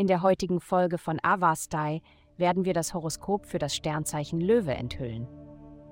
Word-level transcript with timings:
In 0.00 0.06
der 0.06 0.22
heutigen 0.22 0.60
Folge 0.60 0.96
von 0.96 1.18
Avastai 1.24 2.02
werden 2.36 2.64
wir 2.64 2.72
das 2.72 2.94
Horoskop 2.94 3.46
für 3.46 3.58
das 3.58 3.74
Sternzeichen 3.74 4.40
Löwe 4.40 4.72
enthüllen. 4.72 5.26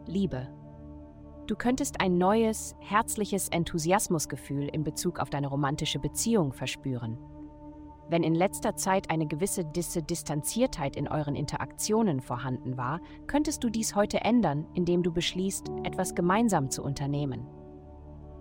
Liebe. 0.07 0.47
Du 1.49 1.57
könntest 1.57 2.01
ein 2.01 2.17
neues, 2.17 2.77
herzliches 2.79 3.49
Enthusiasmusgefühl 3.49 4.69
in 4.69 4.85
Bezug 4.85 5.19
auf 5.19 5.29
deine 5.29 5.49
romantische 5.49 5.99
Beziehung 5.99 6.53
verspüren. 6.53 7.19
Wenn 8.09 8.23
in 8.23 8.37
letzter 8.37 8.77
Zeit 8.77 9.11
eine 9.11 9.27
gewisse 9.27 9.65
Disse 9.65 10.05
Distanziertheit 10.05 10.95
in 10.95 11.09
euren 11.09 11.35
Interaktionen 11.35 12.21
vorhanden 12.21 12.77
war, 12.77 13.01
könntest 13.27 13.65
du 13.65 13.71
dies 13.71 13.97
heute 13.97 14.21
ändern, 14.21 14.69
indem 14.75 15.03
du 15.03 15.13
beschließt, 15.13 15.69
etwas 15.83 16.15
gemeinsam 16.15 16.71
zu 16.71 16.85
unternehmen. 16.85 17.45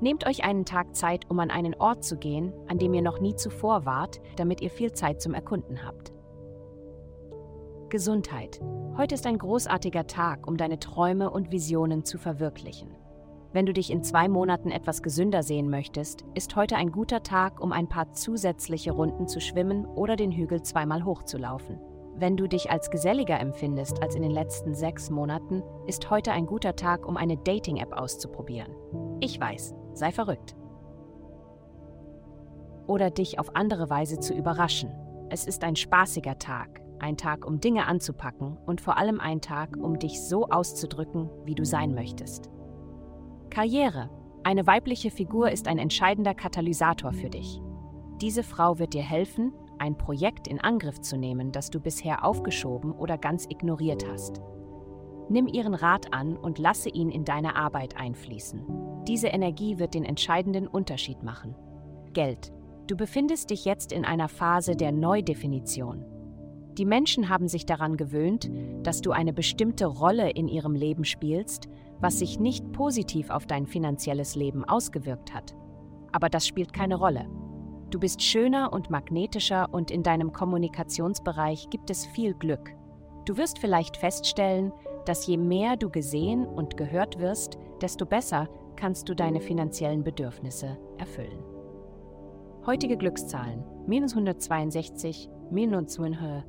Nehmt 0.02 0.28
euch 0.28 0.44
einen 0.44 0.66
Tag 0.66 0.96
Zeit, 0.96 1.30
um 1.30 1.40
an 1.40 1.50
einen 1.50 1.76
Ort 1.76 2.04
zu 2.04 2.18
gehen, 2.18 2.54
an 2.68 2.78
dem 2.78 2.94
ihr 2.94 3.02
noch 3.02 3.20
nie 3.20 3.36
zuvor 3.36 3.86
wart, 3.86 4.20
damit 4.36 4.62
ihr 4.62 4.70
viel 4.70 4.92
Zeit 4.92 5.22
zum 5.22 5.34
Erkunden 5.34 5.86
habt. 5.86 6.12
Gesundheit. 7.90 8.60
Heute 8.98 9.16
ist 9.16 9.26
ein 9.26 9.38
großartiger 9.38 10.08
Tag, 10.08 10.48
um 10.48 10.58
deine 10.58 10.80
Träume 10.80 11.30
und 11.30 11.52
Visionen 11.52 12.04
zu 12.04 12.18
verwirklichen. 12.18 12.90
Wenn 13.54 13.66
du 13.66 13.72
dich 13.72 13.90
in 13.90 14.04
zwei 14.04 14.28
Monaten 14.28 14.70
etwas 14.70 15.02
gesünder 15.02 15.42
sehen 15.42 15.70
möchtest, 15.70 16.26
ist 16.34 16.58
heute 16.58 16.76
ein 16.76 16.92
guter 16.92 17.24
Tag, 17.24 17.62
um 17.62 17.72
ein 17.72 17.88
paar 17.88 18.12
zusätzliche 18.12 18.92
Runden 18.92 19.30
zu 19.30 19.40
schwimmen 19.40 19.86
oder 19.86 20.18
den 20.18 20.34
Hügel 20.34 20.62
zweimal 20.62 21.06
hochzulaufen. 21.06 21.80
Wenn 22.18 22.36
du 22.36 22.48
dich 22.48 22.70
als 22.70 22.92
geselliger 22.92 23.40
empfindest 23.40 24.02
als 24.02 24.16
in 24.16 24.24
den 24.24 24.32
letzten 24.32 24.74
sechs 24.74 25.10
Monaten, 25.10 25.64
ist 25.86 26.10
heute 26.10 26.34
ein 26.34 26.46
guter 26.46 26.76
Tag, 26.76 27.08
um 27.08 27.16
eine 27.16 27.38
Dating-App 27.38 27.94
auszuprobieren. 27.94 28.74
Ich 29.22 29.40
weiß, 29.40 29.74
sei 29.96 30.12
verrückt. 30.12 30.56
Oder 32.88 33.10
dich 33.10 33.40
auf 33.40 33.56
andere 33.56 33.90
Weise 33.90 34.20
zu 34.20 34.34
überraschen. 34.34 34.92
Es 35.30 35.48
ist 35.48 35.64
ein 35.64 35.76
spaßiger 35.76 36.38
Tag, 36.38 36.82
ein 37.00 37.18
Tag, 37.18 37.46
um 37.46 37.60
Dinge 37.60 37.88
anzupacken 37.88 38.58
und 38.66 38.80
vor 38.80 38.98
allem 38.98 39.20
ein 39.20 39.42
Tag, 39.42 39.76
um 39.78 39.98
dich 39.98 40.22
so 40.22 40.48
auszudrücken, 40.50 41.30
wie 41.46 41.56
du 41.56 41.66
sein 41.66 41.96
möchtest. 41.96 42.50
Karriere. 43.50 44.10
Eine 44.44 44.68
weibliche 44.68 45.10
Figur 45.10 45.50
ist 45.50 45.68
ein 45.68 45.80
entscheidender 45.80 46.36
Katalysator 46.36 47.14
für 47.14 47.32
dich. 47.32 47.60
Diese 48.22 48.44
Frau 48.44 48.78
wird 48.78 48.94
dir 48.94 49.02
helfen, 49.02 49.54
ein 49.80 49.98
Projekt 49.98 50.48
in 50.48 50.62
Angriff 50.62 51.02
zu 51.02 51.18
nehmen, 51.18 51.52
das 51.52 51.72
du 51.72 51.80
bisher 51.80 52.24
aufgeschoben 52.24 52.92
oder 52.92 53.18
ganz 53.18 53.46
ignoriert 53.46 54.06
hast. 54.08 54.42
Nimm 55.30 55.48
ihren 55.48 55.74
Rat 55.74 56.14
an 56.14 56.38
und 56.38 56.60
lasse 56.60 56.90
ihn 56.90 57.10
in 57.10 57.26
deine 57.26 57.56
Arbeit 57.56 57.98
einfließen. 57.98 59.04
Diese 59.08 59.28
Energie 59.28 59.80
wird 59.80 59.94
den 59.94 60.04
entscheidenden 60.04 60.68
Unterschied 60.68 61.24
machen. 61.24 61.56
Geld. 62.14 62.52
Du 62.88 62.96
befindest 62.96 63.50
dich 63.50 63.66
jetzt 63.66 63.92
in 63.92 64.06
einer 64.06 64.30
Phase 64.30 64.76
der 64.76 64.92
Neudefinition. 64.92 66.06
Die 66.78 66.86
Menschen 66.86 67.30
haben 67.30 67.48
sich 67.48 67.66
daran 67.66 67.98
gewöhnt, 67.98 68.52
dass 68.84 69.02
du 69.02 69.12
eine 69.12 69.34
bestimmte 69.34 69.86
Rolle 69.86 70.30
in 70.30 70.48
ihrem 70.48 70.76
Leben 70.76 71.06
spielst, 71.06 71.68
was 72.00 72.20
sich 72.20 72.40
nicht 72.40 72.72
positiv 72.74 73.30
auf 73.30 73.48
dein 73.48 73.66
finanzielles 73.66 74.36
Leben 74.36 74.66
ausgewirkt 74.66 75.34
hat. 75.34 75.56
Aber 76.12 76.30
das 76.30 76.46
spielt 76.46 76.74
keine 76.74 76.96
Rolle. 76.96 77.28
Du 77.92 78.00
bist 78.00 78.22
schöner 78.22 78.74
und 78.74 78.90
magnetischer 78.90 79.74
und 79.74 79.90
in 79.90 80.04
deinem 80.04 80.34
Kommunikationsbereich 80.34 81.70
gibt 81.70 81.90
es 81.90 82.06
viel 82.06 82.34
Glück. 82.34 82.72
Du 83.26 83.38
wirst 83.38 83.58
vielleicht 83.58 83.98
feststellen, 83.98 84.72
dass 85.06 85.28
je 85.28 85.38
mehr 85.38 85.78
du 85.78 85.90
gesehen 85.90 86.46
und 86.46 86.78
gehört 86.78 87.20
wirst, 87.20 87.58
desto 87.82 88.06
besser 88.06 88.50
kannst 88.76 89.08
du 89.10 89.16
deine 89.16 89.42
finanziellen 89.42 90.04
Bedürfnisse 90.04 90.78
erfüllen. 90.98 91.44
Heutige 92.66 92.98
Glückszahlen 92.98 93.64
minus 93.88 94.14
162, 94.14 95.30
minus 95.52 95.94
200. 95.94 96.46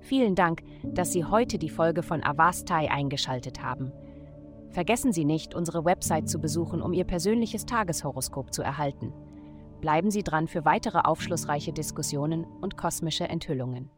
Vielen 0.00 0.34
Dank, 0.34 0.62
dass 0.84 1.12
Sie 1.12 1.24
heute 1.24 1.58
die 1.58 1.68
Folge 1.68 2.02
von 2.02 2.22
Avastai 2.22 2.90
eingeschaltet 2.90 3.62
haben. 3.62 3.92
Vergessen 4.70 5.12
Sie 5.12 5.24
nicht, 5.24 5.54
unsere 5.54 5.84
Website 5.84 6.28
zu 6.28 6.38
besuchen, 6.38 6.82
um 6.82 6.92
Ihr 6.92 7.04
persönliches 7.04 7.66
Tageshoroskop 7.66 8.52
zu 8.52 8.62
erhalten. 8.62 9.12
Bleiben 9.80 10.10
Sie 10.10 10.22
dran 10.22 10.48
für 10.48 10.64
weitere 10.64 11.00
aufschlussreiche 11.00 11.72
Diskussionen 11.72 12.44
und 12.60 12.76
kosmische 12.76 13.28
Enthüllungen. 13.28 13.90